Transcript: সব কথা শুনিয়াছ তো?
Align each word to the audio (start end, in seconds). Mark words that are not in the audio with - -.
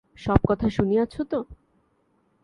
সব 0.19 0.39
কথা 0.47 0.67
শুনিয়াছ 0.69 1.13
তো? 1.21 1.39